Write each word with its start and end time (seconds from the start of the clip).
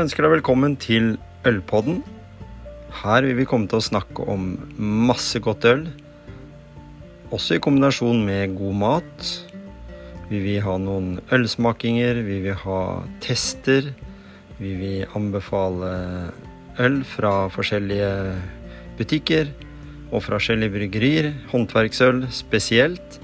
ønsker 0.00 0.24
deg 0.24 0.38
velkommen 0.38 0.72
til 0.80 1.16
Ølpodden. 1.44 1.98
Her 3.02 3.26
vil 3.26 3.36
vi 3.36 3.44
komme 3.48 3.68
til 3.68 3.76
å 3.76 3.84
snakke 3.84 4.24
om 4.30 4.54
masse 4.80 5.40
godt 5.42 5.66
øl. 5.68 5.82
Også 7.32 7.58
i 7.58 7.62
kombinasjon 7.62 8.22
med 8.24 8.54
god 8.56 8.78
mat. 8.80 9.26
Vi 10.30 10.40
vil 10.40 10.64
ha 10.64 10.78
noen 10.80 11.18
ølsmakinger, 11.32 12.22
vi 12.24 12.40
vil 12.46 12.56
ha 12.64 12.80
tester. 13.24 13.90
Vi 14.56 14.72
vil 14.80 15.16
anbefale 15.18 15.92
øl 16.80 17.02
fra 17.04 17.50
forskjellige 17.52 18.12
butikker 18.96 19.50
og 20.08 20.22
fra 20.24 20.38
forskjellige 20.38 20.72
bryggerier. 20.78 21.32
Håndverksøl 21.52 22.24
spesielt. 22.32 23.20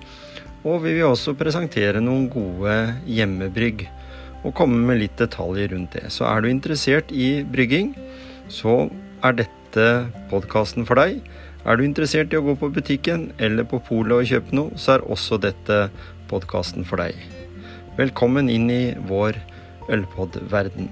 Og 0.69 0.83
vi 0.85 0.99
vil 0.99 1.09
også 1.09 1.33
presentere 1.39 2.05
noen 2.05 2.29
gode 2.33 2.77
hjemmebrygg 3.09 3.89
og 4.49 4.57
komme 4.57 4.81
med 4.89 5.03
litt 5.03 5.19
detaljer 5.21 5.75
rundt 5.75 5.95
det. 5.97 6.09
Så 6.15 6.27
er 6.29 6.43
du 6.43 6.49
interessert 6.51 7.13
i 7.13 7.43
brygging, 7.45 7.93
så 8.49 8.87
er 9.25 9.37
dette 9.43 9.89
podkasten 10.33 10.89
for 10.89 11.01
deg. 11.01 11.21
Er 11.69 11.77
du 11.77 11.85
interessert 11.85 12.33
i 12.33 12.39
å 12.39 12.45
gå 12.47 12.55
på 12.57 12.71
butikken 12.73 13.29
eller 13.43 13.67
på 13.69 13.83
polet 13.85 14.15
og 14.17 14.31
kjøpe 14.31 14.57
noe, 14.57 14.79
så 14.81 14.97
er 14.97 15.05
også 15.11 15.41
dette 15.43 15.89
podkasten 16.31 16.87
for 16.89 17.03
deg. 17.03 17.19
Velkommen 17.99 18.49
inn 18.53 18.71
i 18.73 18.83
vår 19.11 19.37
ølpod-verden. 19.93 20.89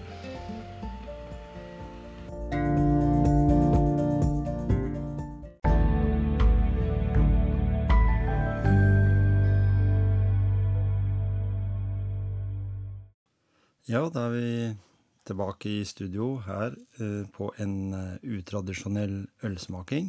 Ja, 13.87 14.01
da 14.11 14.25
er 14.27 14.33
vi 14.35 14.47
tilbake 15.31 15.71
i 15.71 15.85
studio 15.87 16.41
her 16.43 16.75
eh, 16.99 17.23
på 17.31 17.53
en 17.63 17.95
eh, 17.95 18.25
utradisjonell 18.35 19.29
ølsmaking. 19.47 20.09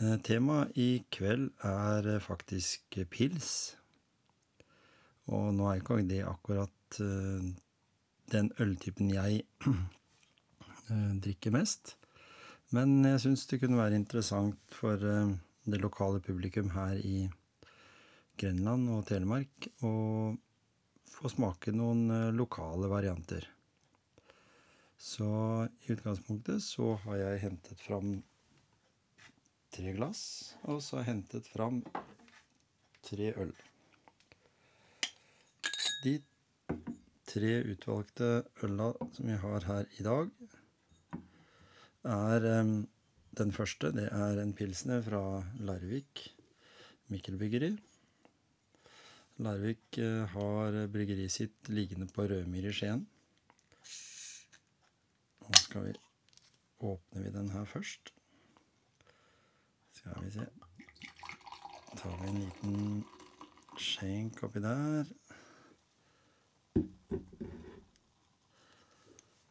Eh, 0.00 0.14
Temaet 0.24 0.72
i 0.80 0.86
kveld 1.12 1.50
er 1.60 2.08
faktisk 2.24 2.96
pils. 3.12 3.50
Og 5.28 5.52
nå 5.58 5.68
er 5.68 5.82
ikke 5.82 6.00
det 6.08 6.22
akkurat 6.24 6.96
den 8.32 8.48
øltypen 8.64 9.12
jeg 9.12 9.44
drikker 11.28 11.52
mest. 11.52 11.98
Men 12.72 13.02
jeg 13.04 13.26
syns 13.26 13.44
det 13.52 13.60
kunne 13.60 13.76
være 13.76 14.00
interessant 14.00 14.56
for 14.72 14.96
det 14.96 15.84
lokale 15.84 16.24
publikum 16.24 16.72
her 16.72 16.96
i 16.96 17.28
Grenland 18.40 18.88
og 18.96 19.04
Telemark 19.12 19.68
å 19.84 19.92
få 21.18 21.30
smake 21.32 21.72
noen 21.74 22.10
eh, 22.14 22.32
lokale 22.34 22.90
varianter. 22.90 23.46
Så 24.98 25.26
i 25.86 25.92
utgangspunktet 25.94 26.62
så 26.62 26.94
har 27.04 27.18
jeg 27.22 27.42
hentet 27.44 27.80
fram 27.82 28.18
tre 29.74 29.94
glass, 29.94 30.22
og 30.66 30.82
så 30.82 30.98
har 30.98 31.04
jeg 31.04 31.12
hentet 31.12 31.50
fram 31.50 31.82
tre 33.06 33.32
øl. 33.44 33.52
De 36.04 36.14
tre 37.28 37.52
utvalgte 37.74 38.30
øla 38.64 38.92
som 39.14 39.26
vi 39.28 39.38
har 39.42 39.66
her 39.68 39.90
i 39.98 40.06
dag, 40.06 40.30
er 42.08 42.48
eh, 42.54 42.74
den 43.38 43.54
første. 43.54 43.92
Det 43.94 44.08
er 44.10 44.42
en 44.42 44.54
pilsner 44.54 45.02
fra 45.02 45.22
Larvik 45.62 46.28
mikkelbyggeri. 47.12 47.74
Larvik 49.38 49.98
eh, 50.02 50.24
har 50.32 50.76
bryggeriet 50.90 51.30
sitt 51.30 51.68
liggende 51.70 52.08
på 52.10 52.24
Rødmyr 52.26 52.64
i 52.66 52.72
Skien. 52.74 53.04
Nå 55.46 55.60
skal 55.62 55.86
vi 55.86 55.92
åpner 56.82 57.22
vi 57.22 57.30
den 57.36 57.52
her 57.54 57.68
først. 57.70 58.10
Skal 59.94 60.18
vi 60.24 60.32
se. 60.34 60.48
Tar 62.00 62.18
vi 62.18 62.32
en 62.32 62.42
liten 62.42 62.82
skjenk 63.78 64.42
oppi 64.42 64.64
der. 64.66 65.14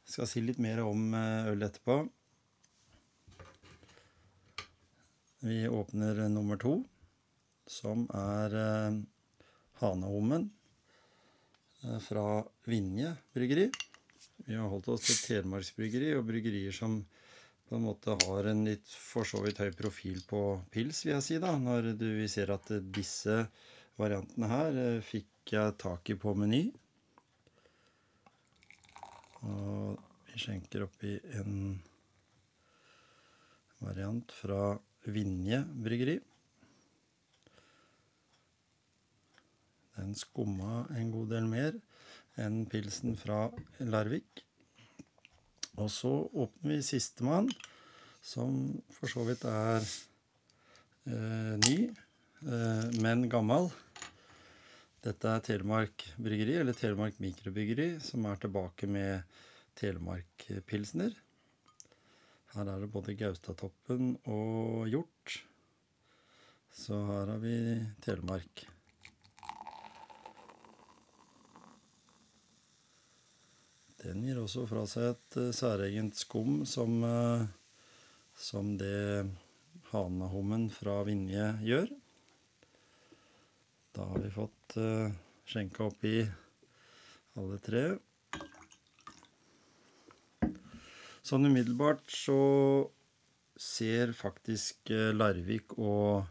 Skal 0.03 0.27
si 0.27 0.43
litt 0.43 0.59
mer 0.59 0.83
om 0.83 1.13
eh, 1.15 1.51
øl 1.55 1.63
etterpå. 1.63 2.01
Vi 5.47 5.63
åpner 5.71 6.25
nummer 6.27 6.59
to, 6.59 6.81
som 7.71 8.09
er 8.11 8.63
eh, 9.81 10.41
eh, 11.83 11.99
fra 11.99 12.43
Vinje 12.65 13.15
bryggeri. 13.33 13.69
Vi 14.47 14.55
har 14.55 14.69
holdt 14.69 14.87
oss 14.93 15.05
til 15.05 15.17
Telemarksbryggeri 15.21 16.13
og 16.17 16.25
bryggerier 16.27 16.75
som 16.75 16.99
på 17.67 17.75
en 17.75 17.83
måte 17.83 18.15
har 18.23 18.47
en 18.47 18.63
litt 18.63 18.87
for 18.87 19.27
så 19.27 19.41
vidt 19.43 19.59
høy 19.59 19.73
profil 19.75 20.21
på 20.27 20.41
pils, 20.71 21.03
vil 21.05 21.17
jeg 21.17 21.25
si. 21.25 21.39
da, 21.43 21.51
Når 21.59 21.93
du, 21.99 22.07
vi 22.21 22.27
ser 22.31 22.53
at 22.55 22.69
disse 22.95 23.41
variantene 23.99 24.51
her 24.51 24.79
eh, 24.83 25.03
fikk 25.03 25.53
jeg 25.53 25.75
tak 25.81 26.09
i 26.09 26.17
på 26.19 26.33
Meny. 26.37 26.63
Og 29.47 29.99
vi 30.27 30.41
skjenker 30.41 30.87
oppi 30.87 31.17
en 31.39 31.77
variant 33.83 34.31
fra 34.33 34.77
Vinje 35.07 35.61
bryggeri. 35.83 36.17
Den 39.97 40.13
skumma 40.17 40.85
en 40.95 41.11
god 41.11 41.33
del 41.33 41.47
mer 41.49 41.77
enn 42.37 42.65
pilsen 42.69 43.17
fra 43.17 43.47
Larvik. 43.81 44.43
Og 45.77 45.89
så 45.93 46.11
åpner 46.33 46.77
vi 46.77 46.85
sistemann, 46.85 47.49
som 48.21 48.77
for 48.93 49.09
så 49.11 49.25
vidt 49.27 49.43
er 49.49 49.81
eh, 51.05 51.53
ny, 51.65 51.75
eh, 52.45 52.87
men 53.01 53.27
gammel. 53.29 53.69
Dette 55.05 55.29
er 55.31 55.43
Telemark 55.45 56.07
Bryggeri, 56.17 56.57
eller 56.61 56.77
Telemark 56.77 57.21
Mikrobryggeri, 57.23 57.91
som 58.03 58.25
er 58.27 58.41
tilbake 58.41 58.89
med 58.89 59.37
Telemark 59.77 60.47
Pilsner. 60.65 61.13
Her 62.55 62.71
er 62.73 62.81
det 62.81 62.89
både 62.91 63.13
Gaustatoppen 63.19 64.15
og 64.25 64.89
Hjort. 64.89 65.37
Så 66.73 66.97
her 67.11 67.29
har 67.35 67.39
vi 67.43 67.59
Telemark. 68.01 68.65
Den 74.07 74.21
gir 74.23 74.37
også 74.39 74.61
fra 74.69 74.85
seg 74.87 75.09
et 75.11 75.35
uh, 75.35 75.49
særegent 75.51 76.15
skum 76.15 76.61
som, 76.69 77.01
uh, 77.03 77.43
som 78.39 78.69
det 78.79 79.27
hanahommen 79.89 80.69
fra 80.71 81.01
Vinje 81.03 81.49
gjør. 81.67 81.91
Da 83.97 84.05
har 84.07 84.23
vi 84.23 84.31
fått 84.31 84.77
uh, 84.79 85.09
skjenka 85.43 85.89
oppi 85.89 86.21
alle 87.35 87.59
tre. 87.65 87.83
Sånn 91.27 91.49
umiddelbart 91.51 92.07
så 92.07 92.39
ser 93.59 94.15
faktisk 94.15 94.93
Larvik 95.17 95.75
og, 95.75 96.23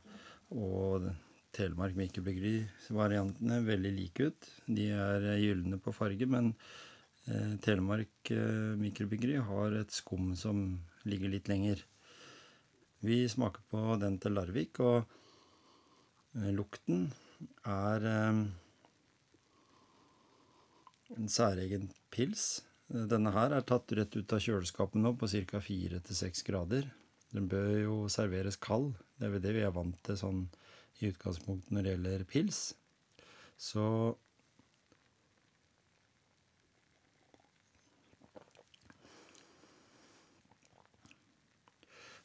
og 0.57 1.11
Telemark 1.53 1.99
Mikrobryggeri-variantene 2.01 3.61
veldig 3.69 3.97
like 4.01 4.33
ut. 4.33 4.53
De 4.65 4.89
er 4.97 5.33
gylne 5.43 5.77
på 5.83 5.93
farge, 5.93 6.25
men 6.33 6.55
Eh, 6.57 6.86
Telemark 7.27 8.29
mikrobyggeri 8.31 8.79
mikrobryggeri 8.79 9.37
har 9.49 9.75
et 9.81 9.91
skum 9.91 10.29
som 10.39 10.61
ligger 11.11 11.33
litt 11.33 11.49
lenger. 11.51 11.81
Vi 13.03 13.25
smaker 13.29 13.65
på 13.71 13.97
den 14.01 14.19
til 14.23 14.37
Larvik, 14.37 14.79
og 14.81 15.03
eh, 16.39 16.53
lukten 16.55 17.09
er 17.67 18.07
en 21.17 21.29
særegen 21.31 21.91
pils. 22.15 22.63
Denne 22.87 23.33
her 23.35 23.55
er 23.57 23.67
tatt 23.67 23.93
rett 23.99 24.15
ut 24.17 24.33
av 24.33 24.43
kjøleskapet 24.43 25.03
nå 25.03 25.13
på 25.19 25.29
ca. 25.31 25.61
4-6 25.63 26.47
grader. 26.47 26.87
Den 27.35 27.49
bør 27.51 27.73
jo 27.83 27.97
serveres 28.13 28.59
kald. 28.63 28.95
Det 29.19 29.27
er 29.27 29.35
vel 29.35 29.43
det 29.45 29.55
vi 29.57 29.65
er 29.67 29.75
vant 29.75 29.99
til 30.07 30.19
sånn 30.19 30.45
i 31.03 31.11
utgangspunktet 31.11 31.75
når 31.75 31.83
det 31.83 31.95
gjelder 31.95 32.25
pils. 32.31 32.61
Så 33.59 34.17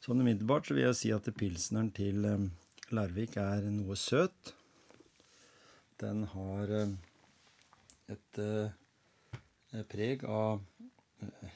Sånn 0.02 0.18
umiddelbart 0.18 0.66
så 0.66 0.74
vil 0.74 0.88
jeg 0.88 0.96
si 0.98 1.10
at 1.14 1.28
pilsneren 1.38 1.92
til 1.94 2.24
eh, 2.26 2.46
Larvik 2.90 3.36
er 3.38 3.62
noe 3.70 3.94
søt. 3.94 4.50
Den 6.02 6.24
har 6.32 6.66
eh, 6.74 6.90
et 8.10 8.40
eh, 8.42 8.74
preg 9.92 10.24
av 10.26 10.58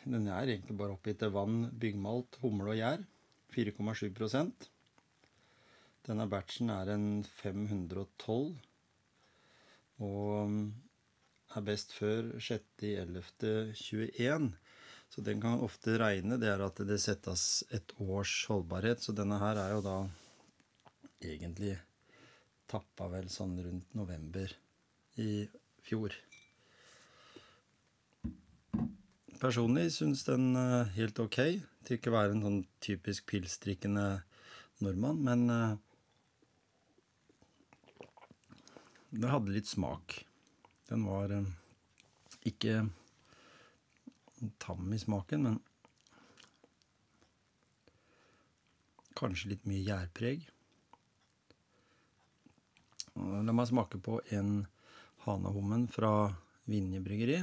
Den 0.04 0.28
er 0.30 0.46
egentlig 0.46 0.78
bare 0.78 0.94
oppgitt 0.94 1.18
til 1.24 1.34
vann, 1.34 1.74
byggmalt, 1.74 2.38
humle 2.44 2.70
og 2.70 2.78
gjær. 2.78 3.02
4,7% 3.56 4.68
Denne 6.06 6.26
batchen 6.30 6.70
er 6.70 6.86
en 6.94 7.26
512 7.40 8.54
og 10.06 10.54
er 11.56 11.62
best 11.66 11.90
før 11.96 12.36
6.11.21. 12.38 14.52
Så 15.12 15.22
den 15.24 15.40
kan 15.40 15.62
ofte 15.64 15.96
regne. 16.00 16.38
Det 16.40 16.50
er 16.50 16.62
at 16.64 16.80
det 16.88 16.98
settes 17.00 17.64
et 17.74 17.94
års 18.02 18.34
holdbarhet. 18.50 19.02
Så 19.02 19.14
denne 19.16 19.38
her 19.40 19.58
er 19.62 19.74
jo 19.76 19.82
da 19.84 19.96
egentlig 21.24 21.76
tappa 22.70 23.08
vel 23.12 23.30
sånn 23.32 23.54
rundt 23.62 23.94
november 23.96 24.52
i 25.22 25.46
fjor. 25.86 26.14
Personlig 29.40 29.90
syns 29.94 30.24
den 30.26 30.54
er 30.58 30.92
helt 30.96 31.18
ok. 31.22 31.40
Til 31.86 31.98
ikke 31.98 32.12
å 32.12 32.16
være 32.18 32.36
en 32.36 32.44
sånn 32.44 32.62
typisk 32.82 33.28
pilsdrikkende 33.30 34.06
nordmann, 34.82 35.20
men 35.24 35.46
den 39.16 39.30
hadde 39.30 39.54
litt 39.54 39.68
smak. 39.70 40.18
Den 40.90 41.06
var 41.08 41.32
uh, 41.32 41.46
ikke 42.46 42.86
tam 44.58 44.92
i 44.92 44.98
smaken, 44.98 45.42
men 45.42 45.60
kanskje 49.16 49.54
litt 49.54 49.68
mye 49.68 49.84
gjærpreg. 49.84 50.48
La 53.16 53.54
meg 53.56 53.68
smake 53.70 54.00
på 54.04 54.18
en 54.36 54.66
hanehummen 55.24 55.86
fra 55.88 56.12
Vinje 56.68 57.00
bryggeri. 57.00 57.40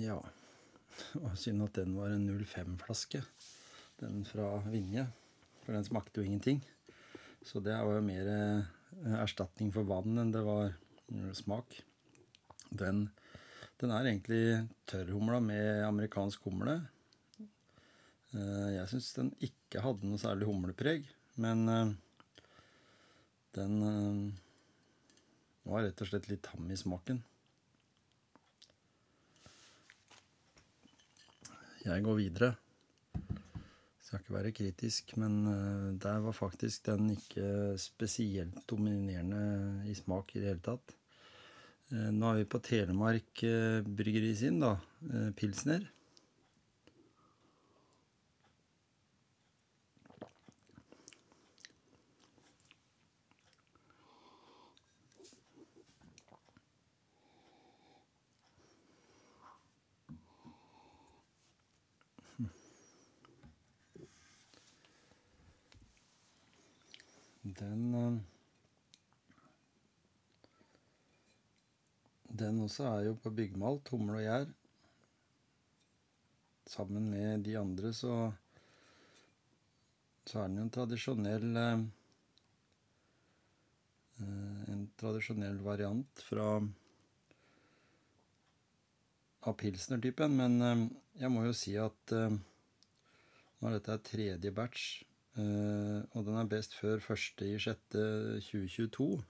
Ja. 0.00 0.22
Det 1.12 1.19
var 1.30 1.38
synd 1.38 1.62
at 1.62 1.78
den 1.78 1.94
var 1.94 2.10
en 2.10 2.26
05-flaske. 2.42 3.22
Den 4.00 4.24
fra 4.26 4.58
Vinje. 4.66 5.06
For 5.62 5.76
den 5.76 5.86
smakte 5.86 6.20
jo 6.20 6.26
ingenting. 6.26 6.62
Så 7.46 7.62
det 7.62 7.76
var 7.76 7.96
jo 7.96 8.04
mer 8.04 8.26
eh, 8.32 9.14
erstatning 9.22 9.70
for 9.72 9.86
vann 9.86 10.18
enn 10.18 10.32
det 10.34 10.42
var 10.44 10.72
eh, 10.72 11.30
smak. 11.36 11.76
Den, 12.70 13.06
den 13.80 13.94
er 13.94 14.08
egentlig 14.10 14.42
tørrhumla 14.90 15.38
med 15.44 15.84
amerikansk 15.86 16.50
humle. 16.50 16.80
Eh, 17.38 18.68
jeg 18.74 18.90
syns 18.90 19.14
den 19.20 19.32
ikke 19.46 19.84
hadde 19.86 20.10
noe 20.10 20.20
særlig 20.20 20.50
humlepreg, 20.50 21.06
men 21.40 21.64
den 23.54 23.76
var 25.64 25.86
rett 25.86 26.02
og 26.02 26.10
slett 26.10 26.28
litt 26.28 26.42
tam 26.44 26.66
i 26.70 26.78
smaken. 26.78 27.22
Jeg 31.80 32.04
går 32.04 32.18
videre. 32.18 32.54
Skal 34.04 34.20
ikke 34.20 34.34
være 34.34 34.52
kritisk, 34.52 35.14
men 35.22 35.36
uh, 35.46 35.88
der 36.02 36.18
var 36.24 36.34
faktisk 36.36 36.86
den 36.90 37.12
ikke 37.14 37.78
spesielt 37.80 38.58
dominerende 38.68 39.84
i 39.88 39.94
smak 39.94 40.34
i 40.34 40.42
det 40.42 40.50
hele 40.50 40.64
tatt. 40.66 40.96
Uh, 41.92 42.10
nå 42.12 42.32
er 42.32 42.42
vi 42.42 42.48
på 42.52 42.60
Telemark 42.66 43.44
uh, 43.46 43.86
Bryggeri 43.86 44.34
sin, 44.36 44.60
da. 44.60 44.74
Pilsner. 45.38 45.86
Den 67.60 67.94
eh, 67.94 68.18
Den 72.40 72.60
også 72.64 72.86
er 72.88 73.00
jo 73.08 73.16
på 73.20 73.32
byggmalt, 73.36 73.88
humle 73.92 74.20
og 74.20 74.22
gjær. 74.24 74.46
Sammen 76.70 77.08
med 77.10 77.44
de 77.44 77.58
andre 77.58 77.92
så 77.92 78.32
så 80.30 80.38
er 80.38 80.46
den 80.46 80.60
jo 80.60 80.64
en 80.68 80.70
tradisjonell 80.76 81.56
eh, 81.58 81.80
En 84.70 84.86
tradisjonell 85.00 85.58
variant 85.64 86.22
fra 86.28 86.46
av 89.48 89.54
pilsner-typen. 89.60 90.36
Men 90.40 90.62
eh, 90.62 90.86
jeg 91.24 91.34
må 91.34 91.44
jo 91.48 91.56
si 91.56 91.76
at 91.80 92.16
når 93.60 93.76
dette 93.76 93.92
er 93.96 94.04
tredje 94.06 94.52
batch 94.56 94.86
og 95.38 96.24
den 96.26 96.36
er 96.36 96.48
best 96.50 96.74
før 96.74 96.98
1.6.2022. 96.98 99.22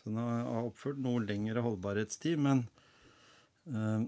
Så 0.00 0.08
den 0.08 0.16
har 0.16 0.64
oppført 0.64 1.00
noe 1.02 1.20
lengre 1.24 1.60
holdbarhetstid, 1.64 2.38
men 2.40 2.62
uh, 3.68 4.00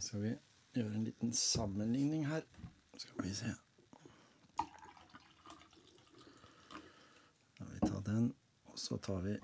skal 0.00 0.22
vi 0.22 0.32
gjøre 0.74 0.94
en 0.94 1.04
liten 1.04 1.34
sammenligning 1.36 2.24
her. 2.30 2.46
Skal 2.96 3.26
vi 3.26 3.34
se. 3.36 3.52
Da 7.58 7.68
vi 7.68 7.82
ta 7.84 8.00
den, 8.08 8.30
og 8.72 8.80
så 8.80 8.96
tar 9.04 9.20
vi 9.26 9.36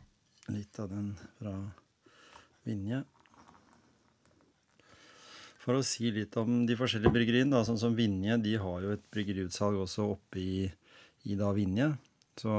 litt 0.55 0.81
av 0.81 0.89
den 0.95 1.13
fra 1.39 1.55
Vinje. 2.65 3.05
For 5.61 5.77
å 5.77 5.85
si 5.85 6.09
litt 6.15 6.37
om 6.41 6.65
de 6.69 6.77
forskjellige 6.79 7.13
bryggeriene, 7.13 7.53
da, 7.53 7.65
sånn 7.69 7.81
som 7.81 7.97
Vinje, 7.97 8.39
de 8.41 8.55
har 8.63 8.85
jo 8.85 8.95
et 8.95 9.03
bryggeriutsalg 9.13 9.83
også 9.83 10.07
oppe 10.15 10.41
i, 10.41 10.65
i 11.29 11.37
da 11.37 11.51
Vinje. 11.57 11.91
Så 12.41 12.55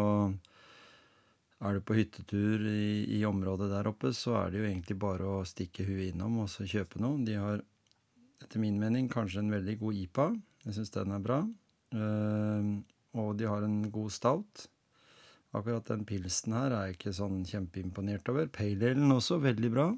er 1.62 1.78
du 1.78 1.82
på 1.86 1.98
hyttetur 1.98 2.62
i, 2.70 3.06
i, 3.18 3.24
området 3.26 3.72
der 3.72 3.90
oppe, 3.90 4.14
så 4.18 4.36
er 4.44 4.52
det 4.52 4.62
jo 4.62 4.68
egentlig 4.70 4.98
bare 5.02 5.30
å 5.30 5.42
stikke 5.48 5.86
huet 5.88 6.12
innom 6.12 6.44
og 6.44 6.50
så 6.54 6.66
kjøpe 6.70 7.02
noe. 7.02 7.22
De 7.26 7.38
har 7.42 7.62
etter 8.42 8.62
min 8.62 8.78
mening 8.82 9.10
kanskje 9.10 9.42
en 9.44 9.54
veldig 9.54 9.78
god 9.82 10.00
IPA. 10.04 10.28
Jeg 10.68 10.78
syns 10.78 10.94
den 10.94 11.16
er 11.16 11.26
bra. 11.26 11.40
Uh, 11.94 12.82
og 13.18 13.34
de 13.38 13.50
har 13.50 13.66
en 13.66 13.82
god 13.94 14.14
stout. 14.14 14.68
Akkurat 15.58 15.90
den 15.90 16.06
pilsen 16.08 16.54
her 16.56 16.72
er 16.72 16.88
jeg 16.88 16.98
ikke 16.98 17.18
sånn 17.18 17.42
kjempeimponert 17.50 18.30
over. 18.32 18.48
Pale 18.54 18.94
også, 19.18 19.42
veldig 19.44 19.74
bra. 19.74 19.90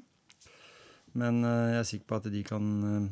Men 1.20 1.44
eh, 1.46 1.74
jeg 1.74 1.80
er 1.80 1.90
sikker 1.90 2.10
på 2.10 2.20
at 2.20 2.30
de 2.34 2.42
kan 2.46 2.70
eh, 2.90 3.10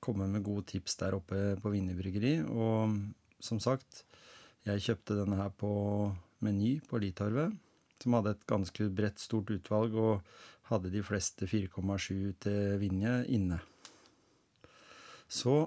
komme 0.00 0.28
med 0.32 0.44
gode 0.46 0.66
tips 0.72 0.96
der 1.00 1.16
oppe 1.18 1.40
på 1.60 1.72
Vinjerbryggeri. 1.74 2.38
Og 2.48 2.96
som 3.44 3.60
sagt, 3.60 4.04
jeg 4.66 4.84
kjøpte 4.86 5.18
denne 5.18 5.40
her 5.40 5.52
på 5.52 5.72
Meny 6.44 6.78
på 6.88 7.00
Litorvet. 7.02 7.52
Som 8.00 8.16
hadde 8.16 8.32
et 8.32 8.46
ganske 8.48 8.86
bredt, 8.96 9.20
stort 9.20 9.52
utvalg, 9.52 9.92
og 9.92 10.22
hadde 10.70 10.92
de 10.92 11.02
fleste 11.04 11.48
4,7 11.50 12.32
til 12.40 12.78
Vinje 12.80 13.18
inne. 13.36 13.60
Så 15.30 15.66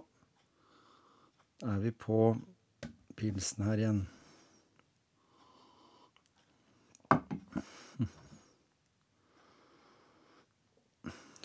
er 1.64 1.78
vi 1.84 1.94
på 1.96 2.34
pilsen 3.16 3.64
her 3.68 3.80
igjen. 3.80 4.02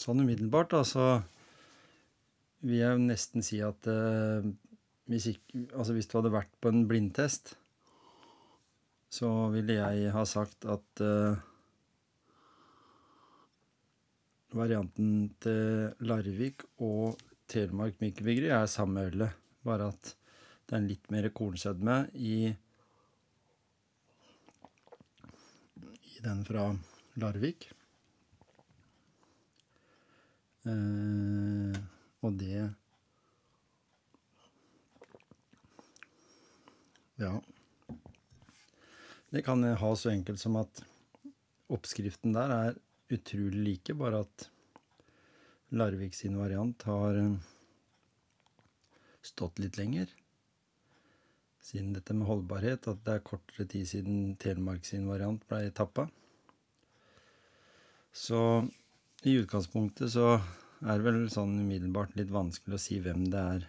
Sånn 0.02 0.22
umiddelbart, 0.24 0.72
da, 0.74 0.84
så 0.86 1.06
vil 2.66 2.80
jeg 2.80 3.02
nesten 3.04 3.44
si 3.46 3.60
at 3.64 3.88
uh, 3.90 4.44
hvis, 5.08 5.30
ikke, 5.34 5.68
altså 5.72 5.94
hvis, 5.96 6.08
du 6.10 6.18
hadde 6.18 6.34
vært 6.34 6.52
på 6.62 6.72
en 6.72 6.86
blindtest, 6.90 7.54
så 9.08 9.30
ville 9.54 9.78
jeg 9.78 10.12
ha 10.12 10.24
sagt 10.28 10.66
at 10.68 11.02
uh, 11.04 11.38
varianten 14.56 15.30
til 15.42 15.94
Larvik 16.08 16.66
og 16.84 17.20
Telemark 17.48 18.00
Mikrobryggeri 18.02 18.50
er 18.52 18.68
samme 18.68 19.06
ølet, 19.08 19.32
bare 19.64 19.90
at 19.94 20.14
det 20.68 20.76
er 20.76 20.82
en 20.82 20.90
litt 20.90 21.10
mer 21.12 21.30
kornsødme 21.32 21.96
i, 22.12 22.50
i 25.80 26.22
den 26.24 26.44
fra 26.44 26.68
Larvik. 27.22 27.70
Eh, 30.68 31.78
og 32.24 32.36
det 32.40 32.68
Ja. 37.18 37.40
Det 39.30 39.42
kan 39.42 39.62
ha 39.62 39.96
så 39.96 40.10
enkelt 40.12 40.40
som 40.40 40.56
at 40.60 40.84
oppskriften 41.68 42.32
der 42.36 42.52
er 42.54 42.78
utrolig 43.10 43.64
like, 43.64 43.94
bare 43.94 44.22
at 44.22 44.48
Larvik 45.74 46.14
sin 46.14 46.38
variant 46.38 46.82
har 46.88 47.18
eh, 47.18 47.34
stått 49.20 49.58
litt 49.58 49.76
lenger. 49.76 50.12
Siden 51.60 51.92
dette 51.92 52.14
med 52.16 52.28
holdbarhet, 52.30 52.86
at 52.88 53.02
det 53.04 53.18
er 53.18 53.26
kortere 53.26 53.66
tid 53.68 53.88
siden 53.90 54.36
Telemark 54.40 54.86
sin 54.88 55.08
variant 55.10 55.42
ble 55.50 55.68
tappa. 55.76 56.06
Så 58.14 58.40
i 59.26 59.34
utgangspunktet 59.40 60.12
så 60.14 60.36
er 60.38 60.98
det 60.98 61.06
vel 61.06 61.24
sånn 61.32 61.56
umiddelbart 61.58 62.14
litt 62.18 62.30
vanskelig 62.30 62.76
å 62.76 62.82
si 62.82 63.00
hvem 63.02 63.26
det 63.32 63.42
er 63.56 63.66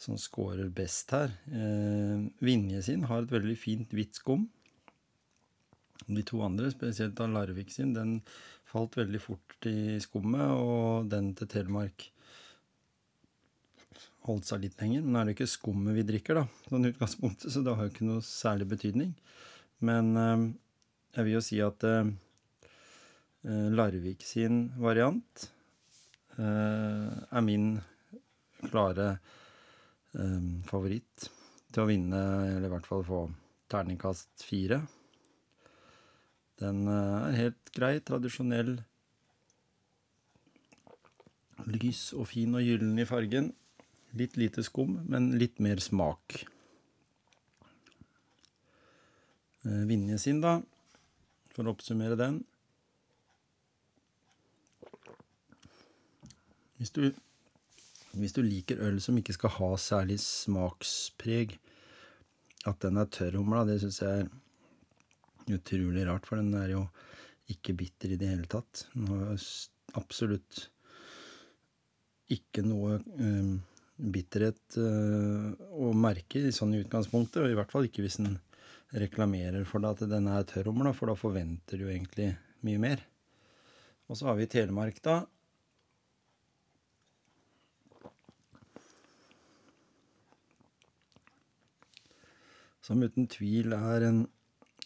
som 0.00 0.18
scorer 0.18 0.68
best 0.74 1.14
her. 1.14 1.32
Eh, 1.50 2.26
Vinje 2.44 2.82
sin 2.86 3.06
har 3.08 3.24
et 3.24 3.34
veldig 3.34 3.56
fint 3.58 3.94
hvitt 3.94 4.20
skum. 4.20 4.48
De 6.04 6.22
to 6.26 6.42
andre, 6.44 6.70
spesielt 6.74 7.20
av 7.22 7.32
Larvik 7.32 7.70
sin, 7.72 7.94
den 7.96 8.18
falt 8.68 8.98
veldig 8.98 9.20
fort 9.22 9.68
i 9.70 9.96
skummet, 10.02 10.50
og 10.58 11.08
den 11.08 11.32
til 11.38 11.48
Telemark 11.50 12.08
holdt 14.28 14.48
seg 14.48 14.64
litt 14.64 14.80
lenger. 14.80 15.04
Men 15.04 15.14
nå 15.14 15.20
er 15.20 15.30
det 15.30 15.36
ikke 15.36 15.54
skummet 15.54 15.96
vi 15.96 16.06
drikker, 16.08 16.42
da, 16.42 16.44
sånn 16.68 16.90
utgangspunktet, 16.90 17.48
så 17.54 17.62
det 17.64 17.76
har 17.76 17.86
jo 17.86 17.94
ikke 17.94 18.10
noe 18.10 18.26
særlig 18.26 18.68
betydning. 18.74 19.14
Men 19.84 20.12
eh, 20.20 20.44
jeg 21.16 21.28
vil 21.28 21.38
jo 21.38 21.44
si 21.46 21.62
at 21.64 21.86
eh, 21.88 22.12
Larvik 23.44 24.22
sin 24.24 24.70
variant 24.80 25.42
eh, 26.38 27.10
er 27.12 27.42
min 27.44 27.74
klare 28.64 29.08
eh, 30.16 30.46
favoritt 30.68 31.28
til 31.74 31.82
å 31.82 31.88
vinne, 31.90 32.20
eller 32.54 32.68
i 32.68 32.72
hvert 32.72 32.88
fall 32.88 33.04
få 33.06 33.24
terningkast 33.72 34.46
fire. 34.46 34.80
Den 36.62 36.86
eh, 36.88 37.28
er 37.28 37.38
helt 37.42 37.74
grei, 37.74 37.98
tradisjonell. 38.00 38.76
Lys 41.64 42.10
og 42.16 42.28
fin 42.30 42.54
og 42.54 42.64
gyllen 42.64 42.98
i 43.00 43.08
fargen. 43.08 43.52
Litt 44.14 44.38
lite 44.38 44.62
skum, 44.66 45.00
men 45.10 45.32
litt 45.40 45.60
mer 45.64 45.82
smak. 45.82 46.44
Eh, 49.64 49.84
Vinje 49.90 50.20
sin, 50.22 50.42
da, 50.44 50.60
for 51.54 51.66
å 51.66 51.74
oppsummere 51.74 52.18
den. 52.20 52.42
Hvis 56.80 56.94
du, 56.94 57.02
hvis 58.18 58.34
du 58.34 58.42
liker 58.44 58.82
øl 58.82 59.00
som 59.02 59.18
ikke 59.18 59.36
skal 59.36 59.54
ha 59.58 59.70
særlig 59.80 60.18
smakspreg, 60.22 61.56
at 62.64 62.80
den 62.82 62.98
er 63.00 63.10
tørrhumla, 63.12 63.64
det 63.68 63.80
syns 63.82 64.00
jeg 64.02 64.24
er 64.24 65.58
utrolig 65.58 66.06
rart, 66.08 66.26
for 66.26 66.40
den 66.40 66.54
er 66.58 66.72
jo 66.72 66.86
ikke 67.52 67.76
bitter 67.76 68.14
i 68.14 68.18
det 68.20 68.30
hele 68.30 68.48
tatt. 68.50 68.86
Den 68.94 69.10
har 69.12 69.46
absolutt 70.00 70.68
ikke 72.32 72.64
noe 72.64 72.96
um, 73.20 73.58
bitterhet 73.94 74.78
uh, 74.80 75.52
å 75.76 75.92
merke 75.92 76.40
i 76.40 76.54
sånn 76.54 76.74
utgangspunktet, 76.80 77.42
og 77.44 77.52
i 77.52 77.58
hvert 77.58 77.74
fall 77.74 77.86
ikke 77.86 78.04
hvis 78.06 78.18
den 78.22 78.38
reklamerer 78.94 79.66
for 79.68 79.82
deg 79.82 79.98
at 79.98 80.10
den 80.10 80.30
er 80.30 80.46
tørrhumla, 80.48 80.94
for 80.96 81.10
da 81.10 81.18
forventer 81.18 81.80
du 81.80 81.88
egentlig 81.90 82.32
mye 82.64 82.80
mer. 82.80 83.04
Og 84.08 84.18
så 84.18 84.30
har 84.30 84.38
vi 84.38 84.48
Telemark, 84.50 85.00
da. 85.04 85.22
Som 92.84 93.00
uten 93.00 93.28
tvil 93.32 93.72
er 93.72 94.04
en 94.04 94.24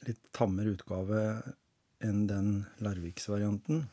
litt 0.06 0.20
tammere 0.36 0.76
utgave 0.76 1.22
enn 2.04 2.26
den 2.30 2.50
Larviksvarianten. 2.84 3.88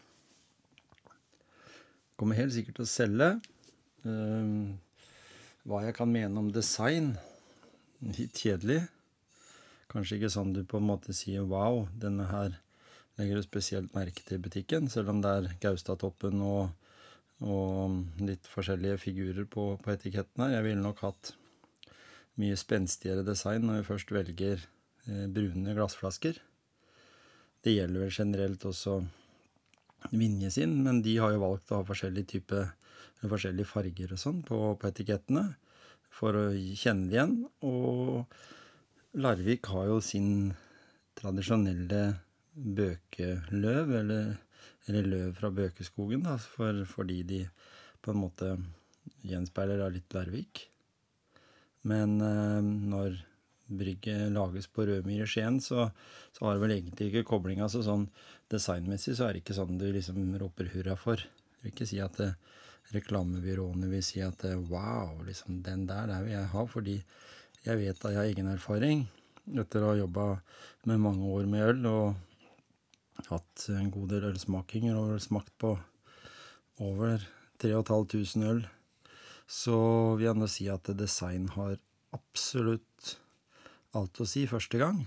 Kommer 2.15 2.37
helt 2.37 2.53
sikkert 2.53 2.77
til 2.77 2.85
å 2.85 2.91
selge. 2.91 3.29
Uh, 4.05 4.75
hva 5.65 5.81
jeg 5.87 5.95
kan 5.97 6.11
mene 6.11 6.37
om 6.37 6.51
design 6.53 7.15
Litt 8.05 8.37
kjedelig. 8.37 8.83
Kanskje 9.89 10.19
ikke 10.19 10.29
sånn 10.29 10.51
du 10.53 10.59
på 10.67 10.77
en 10.77 10.89
måte 10.89 11.13
sier 11.15 11.41
'wow', 11.47 11.87
denne 11.97 12.27
her 12.29 12.57
legger 13.17 13.39
du 13.39 13.45
spesielt 13.45 13.95
merke 13.95 14.21
til 14.21 14.37
i 14.37 14.43
butikken, 14.43 14.89
selv 14.91 15.09
om 15.13 15.21
det 15.23 15.31
er 15.31 15.47
Gaustatoppen 15.63 16.43
og, 16.43 16.69
og 17.41 17.95
litt 18.19 18.45
forskjellige 18.51 18.99
figurer 19.01 19.47
på, 19.47 19.79
på 19.81 19.95
etiketten 19.95 20.43
her. 20.43 20.57
Jeg 20.57 20.67
ville 20.67 20.83
nok 20.83 21.01
hatt 21.07 21.31
mye 22.41 22.57
spenstigere 22.59 23.25
design 23.27 23.67
når 23.67 23.81
vi 23.81 23.89
først 23.89 24.11
velger 24.15 24.63
eh, 25.07 25.27
brune 25.31 25.75
glassflasker. 25.77 26.39
Det 27.65 27.73
gjelder 27.73 28.05
vel 28.05 28.13
generelt 28.13 28.65
også 28.69 28.99
Vinje 30.13 30.51
sin, 30.53 30.75
men 30.85 30.99
de 31.01 31.15
har 31.17 31.31
jo 31.33 31.41
valgt 31.41 31.71
å 31.73 31.79
ha 31.79 31.85
forskjellige 31.87 32.29
type, 32.35 32.59
forskjellige 33.25 33.65
farger 33.65 34.11
og 34.13 34.21
sånn 34.21 34.43
på, 34.45 34.59
på 34.77 34.91
etikettene 34.91 35.47
for 36.13 36.37
å 36.37 36.43
kjenne 36.53 37.09
det 37.09 37.17
igjen. 37.17 37.33
Og 37.65 39.17
Larvik 39.17 39.71
har 39.73 39.89
jo 39.89 39.97
sin 40.03 40.53
tradisjonelle 41.17 42.03
bøkeløv, 42.55 43.95
eller, 44.01 44.29
eller 44.85 45.09
løv 45.09 45.33
fra 45.39 45.51
bøkeskogen, 45.55 46.23
da, 46.27 46.37
for, 46.37 46.83
fordi 46.87 47.21
de 47.27 47.41
på 48.05 48.13
en 48.13 48.21
måte 48.21 48.53
gjenspeiler 49.25 49.81
litt 49.93 50.13
Larvik. 50.15 50.67
Men 51.89 52.19
eh, 52.23 52.59
når 52.91 53.21
brygget 53.65 54.33
lages 54.33 54.67
på 54.69 54.85
Rødmyr 54.85 55.23
i 55.25 55.29
Skien, 55.29 55.57
så, 55.61 55.87
så 56.35 56.45
har 56.45 56.55
det 56.55 56.63
vel 56.65 56.75
egentlig 56.77 57.09
ikke 57.09 57.29
kobling. 57.31 57.61
Altså 57.65 57.81
sånn 57.85 58.07
designmessig 58.51 59.17
så 59.17 59.27
er 59.27 59.33
det 59.33 59.43
ikke 59.43 59.57
sånn 59.57 59.79
du 59.81 59.87
liksom 59.93 60.21
roper 60.41 60.69
hurra 60.73 60.97
for. 60.99 61.21
Jeg 61.21 61.63
vil 61.63 61.73
ikke 61.73 61.89
si 61.89 62.01
at 62.03 62.19
det, 62.21 62.33
reklamebyråene 62.93 63.89
vil 63.89 64.03
si 64.05 64.21
at 64.21 64.43
det, 64.43 64.53
wow, 64.69 65.17
liksom 65.25 65.61
den 65.65 65.87
der, 65.89 66.09
der 66.11 66.25
vil 66.25 66.35
jeg 66.35 66.51
ha. 66.53 66.65
Fordi 66.69 66.95
jeg 67.65 67.81
vet 67.81 67.97
at 67.97 68.11
jeg 68.11 68.19
har 68.19 68.29
egen 68.29 68.51
erfaring 68.51 69.05
etter 69.45 69.83
å 69.83 69.91
ha 69.91 69.97
jobba 69.99 70.27
med 70.89 71.01
mange 71.01 71.33
år 71.33 71.49
med 71.49 71.67
øl 71.69 71.89
og 71.89 73.25
hatt 73.29 73.67
en 73.73 73.91
god 73.93 74.11
del 74.13 74.29
ølsmakinger 74.31 74.97
og 74.97 75.21
smakt 75.23 75.53
på 75.61 75.75
over 76.83 77.23
3500 77.61 78.49
øl. 78.51 78.65
Så 79.45 79.77
vil 80.17 80.27
jeg 80.29 80.39
nå 80.39 80.47
si 80.49 80.69
at 80.73 80.89
design 80.97 81.49
har 81.53 81.77
absolutt 82.15 83.15
alt 83.95 84.21
å 84.21 84.27
si 84.27 84.45
første 84.49 84.79
gang. 84.81 85.03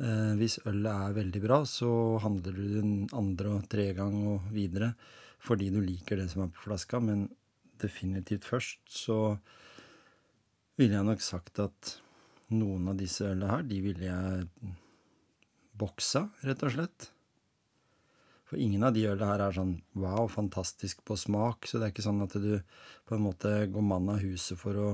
Eh, 0.00 0.32
hvis 0.40 0.60
ølet 0.64 0.90
er 0.90 1.16
veldig 1.18 1.42
bra, 1.44 1.60
så 1.68 1.90
handler 2.24 2.56
du 2.56 2.64
den 2.78 2.94
andre 3.16 3.56
og 3.58 3.66
tredje 3.70 3.98
gang 4.00 4.16
og 4.34 4.48
videre 4.54 4.94
fordi 5.40 5.70
du 5.72 5.78
liker 5.80 6.20
det 6.20 6.26
som 6.28 6.42
er 6.44 6.50
på 6.52 6.66
flaska, 6.66 6.98
men 7.00 7.24
definitivt 7.80 8.44
først 8.44 8.82
så 8.92 9.16
ville 10.76 10.98
jeg 10.98 11.06
nok 11.08 11.24
sagt 11.24 11.62
at 11.64 11.94
noen 12.52 12.90
av 12.92 12.98
disse 13.00 13.24
ølene 13.24 13.48
her, 13.48 13.64
de 13.64 13.78
ville 13.84 14.04
jeg 14.04 14.74
boksa, 15.80 16.26
rett 16.44 16.64
og 16.66 16.74
slett. 16.74 17.08
For 18.50 18.58
ingen 18.58 18.82
av 18.82 18.96
de 18.96 19.04
ølene 19.06 19.28
her 19.30 19.44
er 19.44 19.54
sånn 19.54 19.76
wow, 19.94 20.24
fantastisk 20.26 21.04
på 21.06 21.14
smak, 21.14 21.68
så 21.70 21.78
det 21.78 21.86
er 21.86 21.92
ikke 21.92 22.02
sånn 22.02 22.24
at 22.24 22.32
du 22.42 22.56
på 23.06 23.14
en 23.14 23.22
måte 23.22 23.52
går 23.70 23.84
mann 23.86 24.10
av 24.10 24.24
huset 24.24 24.58
for 24.58 24.74
å 24.74 24.88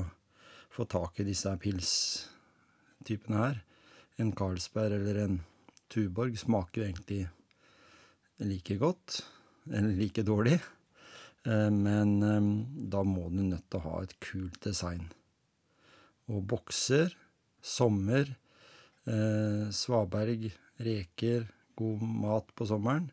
få 0.77 0.85
tak 0.93 1.23
i 1.23 1.25
disse 1.25 1.55
pilstypene 1.63 3.41
her. 3.41 3.63
En 4.21 4.35
Carlsberg 4.37 4.99
eller 4.99 5.23
en 5.23 5.41
Tuborg 5.89 6.37
smaker 6.37 6.83
jo 6.83 6.87
egentlig 6.91 7.23
like 8.45 8.77
godt, 8.77 9.23
eller 9.73 9.97
like 9.97 10.27
dårlig. 10.29 10.61
Eh, 11.49 11.73
men 11.73 12.15
eh, 12.29 12.53
da 12.93 13.05
må 13.09 13.31
du 13.33 13.41
nødt 13.41 13.71
til 13.71 13.81
å 13.81 13.87
ha 13.89 14.05
et 14.05 14.17
kult 14.21 14.61
design. 14.69 15.09
Og 16.29 16.45
bokser, 16.53 17.17
sommer, 17.65 18.37
eh, 19.09 19.65
svaberg, 19.73 20.51
reker, 20.77 21.49
god 21.81 22.05
mat 22.05 22.53
på 22.53 22.69
sommeren. 22.69 23.09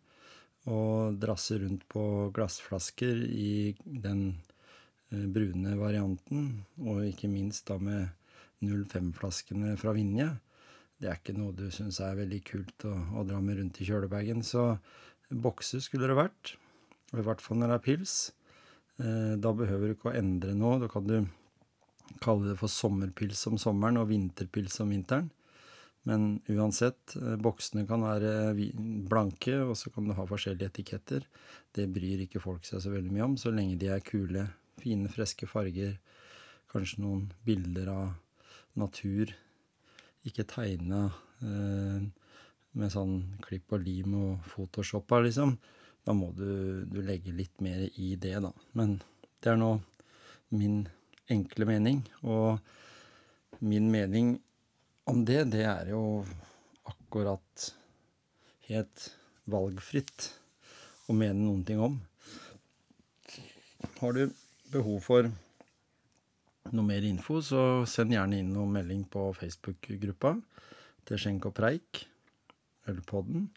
Og 0.71 1.17
drasse 1.19 1.57
rundt 1.59 1.83
på 1.91 2.03
glassflasker 2.35 3.25
i 3.27 3.73
den 3.83 4.27
brune 5.33 5.75
varianten, 5.77 6.63
og 6.81 7.03
ikke 7.05 7.29
minst 7.29 7.67
da 7.67 7.77
med 7.81 8.07
05-flaskene 8.63 9.75
fra 9.79 9.93
Vinje. 9.95 10.29
Det 10.99 11.09
er 11.09 11.19
ikke 11.19 11.35
noe 11.35 11.55
du 11.57 11.65
syns 11.73 11.99
er 12.03 12.15
veldig 12.17 12.39
kult 12.47 12.85
å, 12.87 12.93
å, 13.19 13.25
dra 13.27 13.41
med 13.43 13.59
rundt 13.59 13.81
i 13.83 13.87
kjølebagen. 13.87 14.43
Så 14.45 14.77
bokser 15.29 15.83
skulle 15.83 16.07
det 16.09 16.17
vært. 16.17 16.55
I 17.13 17.25
hvert 17.25 17.43
fall 17.43 17.59
når 17.59 17.73
det 17.73 17.77
er 17.77 17.85
pils. 17.89 18.15
Eh, 19.01 19.33
da 19.41 19.53
behøver 19.57 19.91
du 19.91 19.97
ikke 19.97 20.13
å 20.13 20.17
endre 20.17 20.55
noe. 20.57 20.79
Da 20.81 20.89
kan 20.91 21.09
du 21.09 21.17
kalle 22.23 22.53
det 22.53 22.59
for 22.61 22.71
sommerpils 22.71 23.41
om 23.51 23.59
sommeren 23.61 23.99
og 24.01 24.09
vinterpils 24.13 24.79
om 24.83 24.93
vinteren. 24.95 25.27
Men 26.09 26.41
uansett, 26.51 27.15
eh, 27.15 27.35
boksene 27.39 27.85
kan 27.87 28.03
være 28.03 28.53
blanke, 29.09 29.55
og 29.63 29.77
så 29.79 29.91
kan 29.93 30.07
du 30.07 30.15
ha 30.17 30.25
forskjellige 30.27 30.71
etiketter. 30.73 31.27
Det 31.73 31.87
bryr 31.91 32.25
ikke 32.25 32.43
folk 32.43 32.67
seg 32.67 32.83
så 32.83 32.91
veldig 32.91 33.13
mye 33.13 33.29
om, 33.29 33.37
så 33.39 33.53
lenge 33.53 33.79
de 33.79 33.91
er 33.93 34.03
kule 34.03 34.49
Fine, 34.83 35.07
friske 35.07 35.47
farger. 35.47 35.93
Kanskje 36.73 37.03
noen 37.03 37.27
bilder 37.45 37.91
av 37.93 38.07
natur. 38.75 39.29
Ikke 40.27 40.43
tegna 40.49 41.05
eh, 41.45 42.01
med 42.73 42.91
sånn 42.91 43.15
klipp 43.45 43.75
og 43.77 43.85
lim 43.85 44.15
og 44.17 44.49
photoshoppa, 44.49 45.21
liksom. 45.23 45.55
Da 46.03 46.15
må 46.17 46.33
du, 46.35 46.83
du, 46.89 46.99
legge 47.05 47.31
litt 47.31 47.61
mer 47.63 47.85
i 47.95 48.15
det, 48.19 48.35
da. 48.43 48.51
Men 48.75 48.97
det 49.39 49.53
er 49.53 49.61
nå 49.61 49.77
min 50.51 50.81
enkle 51.31 51.69
mening. 51.69 52.01
Og 52.27 52.59
min 53.63 53.87
mening 53.93 54.35
om 55.09 55.23
det, 55.27 55.43
det 55.51 55.65
er 55.67 55.89
jo 55.91 56.23
akkurat 56.87 57.67
helt 58.69 59.09
valgfritt 59.51 60.29
å 61.11 61.15
mene 61.17 61.41
noen 61.43 61.63
ting 61.67 61.81
om. 61.83 61.97
Har 63.99 64.15
du 64.15 64.29
behov 64.71 65.01
for 65.03 65.27
noe 66.73 66.87
mer 66.87 67.03
info, 67.05 67.41
så 67.43 67.83
send 67.89 68.15
gjerne 68.15 68.39
inn 68.39 68.53
noen 68.55 68.71
melding 68.77 69.03
på 69.11 69.27
Facebook-gruppa 69.35 70.37
til 71.07 71.19
Skjenk 71.19 71.49
og 71.49 71.55
preik, 71.57 72.05
Ølpodden. 72.89 73.49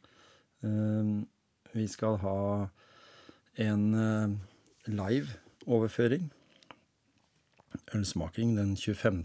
Vi 1.77 1.87
skal 1.91 2.19
ha 2.23 2.41
en 3.63 3.87
live-overføring, 4.87 6.27
ølsmaking, 7.95 8.57
den 8.59 8.75
25. 8.77 9.23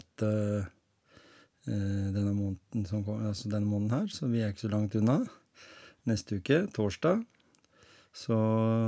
denne 1.66 2.32
måneden 2.34 2.86
som 2.90 3.04
altså 3.14 3.52
denne 3.52 3.70
måneden 3.70 3.94
her, 3.94 4.08
så 4.10 4.30
vi 4.32 4.42
er 4.42 4.54
ikke 4.54 4.66
så 4.66 4.72
langt 4.74 4.96
unna. 4.98 5.20
Neste 6.10 6.40
uke, 6.42 6.64
torsdag. 6.74 7.22
Så 8.18 8.36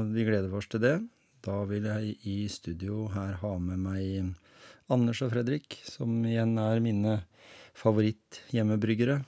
vi 0.09 0.25
gleder 0.25 0.53
oss 0.57 0.67
til 0.71 0.81
det. 0.83 0.95
Da 1.43 1.59
vil 1.69 1.85
jeg 1.85 2.15
i 2.27 2.47
studio 2.51 3.05
her 3.13 3.37
ha 3.41 3.51
med 3.61 3.83
meg 3.83 4.33
Anders 4.91 5.21
og 5.23 5.31
Fredrik, 5.35 5.77
som 5.85 6.23
igjen 6.25 6.57
er 6.59 6.81
mine 6.83 7.19
favoritt-hjemmebryggere. 7.79 9.19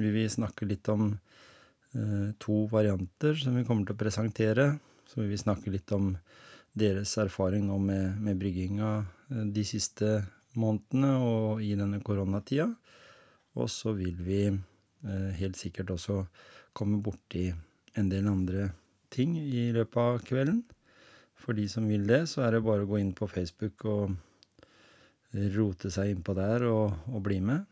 Vi 0.00 0.10
vil 0.14 0.32
snakke 0.32 0.66
litt 0.66 0.88
om 0.92 1.12
to 2.42 2.64
varianter 2.72 3.36
som 3.38 3.54
vi 3.54 3.66
kommer 3.66 3.86
til 3.86 3.94
å 3.94 4.00
presentere. 4.00 4.66
Så 5.06 5.20
vi 5.20 5.30
vil 5.30 5.42
snakke 5.44 5.70
litt 5.70 5.92
om 5.94 6.14
deres 6.74 7.12
erfaring 7.22 7.68
nå 7.68 7.78
med, 7.78 8.16
med 8.18 8.40
brygginga 8.40 8.96
de 9.54 9.64
siste 9.66 10.16
månedene 10.60 11.12
og 11.22 11.62
i 11.64 11.72
denne 11.78 12.00
koronatida. 12.04 12.68
Og 13.54 13.70
så 13.70 13.94
vil 13.96 14.16
vi 14.24 14.40
helt 15.38 15.58
sikkert 15.60 15.92
også 15.94 16.22
komme 16.74 16.98
borti 17.04 17.48
en 17.98 18.08
del 18.10 18.26
andre 18.30 18.70
ting 19.14 19.36
i 19.38 19.68
løpet 19.74 20.00
av 20.00 20.22
kvelden. 20.26 20.62
For 21.38 21.56
de 21.56 21.66
som 21.70 21.86
vil 21.90 22.06
det, 22.08 22.24
så 22.30 22.46
er 22.46 22.56
det 22.56 22.64
bare 22.66 22.86
å 22.86 22.90
gå 22.90 22.98
inn 23.02 23.12
på 23.16 23.28
Facebook 23.30 23.84
og 23.90 24.14
rote 25.54 25.90
seg 25.92 26.12
innpå 26.12 26.34
der 26.38 26.66
og, 26.70 26.94
og 27.10 27.24
bli 27.26 27.40
med. 27.44 27.66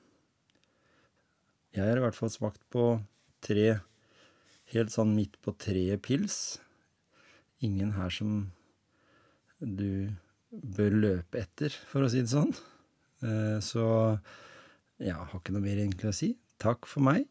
Jeg 1.73 1.89
har 1.89 1.99
i 1.99 2.05
hvert 2.05 2.19
fall 2.19 2.33
smakt 2.33 2.61
på 2.73 2.99
tre 3.43 3.79
helt 4.73 4.93
sånn 4.93 5.15
midt 5.17 5.39
på 5.45 5.55
treet 5.57 6.03
pils. 6.05 6.59
Ingen 7.65 7.95
her 7.97 8.13
som 8.13 8.51
du 9.63 10.13
bør 10.51 10.99
løpe 10.99 11.41
etter, 11.41 11.73
for 11.89 12.05
å 12.05 12.11
si 12.13 12.21
det 12.25 12.33
sånn. 12.33 12.53
Så 13.23 13.85
ja, 15.03 15.17
har 15.19 15.39
ikke 15.39 15.55
noe 15.55 15.65
mer 15.65 15.79
egentlig 15.79 16.11
å 16.11 16.17
si. 16.17 16.33
Takk 16.63 16.89
for 16.91 17.05
meg. 17.07 17.29